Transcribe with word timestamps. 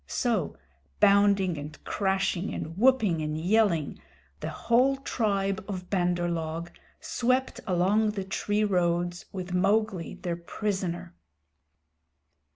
So, 0.07 0.57
bounding 0.99 1.59
and 1.59 1.77
crashing 1.83 2.51
and 2.55 2.75
whooping 2.75 3.21
and 3.21 3.39
yelling, 3.39 3.99
the 4.39 4.49
whole 4.49 4.95
tribe 4.97 5.63
of 5.67 5.91
Bandar 5.91 6.27
log 6.27 6.71
swept 6.99 7.59
along 7.67 8.13
the 8.13 8.23
tree 8.23 8.63
roads 8.63 9.25
with 9.31 9.53
Mowgli 9.53 10.15
their 10.15 10.37
prisoner. 10.37 11.13